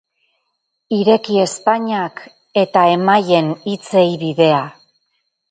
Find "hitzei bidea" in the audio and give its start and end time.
3.75-4.65